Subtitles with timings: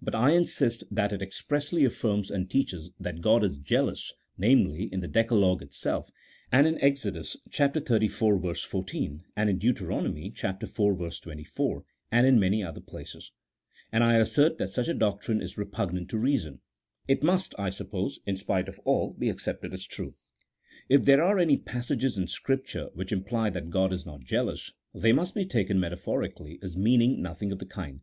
[0.00, 5.00] But I insist that it expressly affirms and teaches that God is jealous (namely, in
[5.00, 6.10] the decalogue itself,
[6.50, 7.16] and in Exod.
[7.52, 8.60] xxxiv.
[8.70, 9.82] 14, and in Deut.
[9.82, 11.20] iv.
[11.20, 13.30] 24, and in many other places),
[13.92, 16.62] and I assert that such a doctrine is repugnant to reason.
[17.06, 20.14] It must, I suppose, in spite of all, be accepted as true.
[20.88, 25.12] If there are any passages in Scripture which imply that God is not jealous, they
[25.12, 28.00] must be taken metaphorically as meaning nothing of the kind.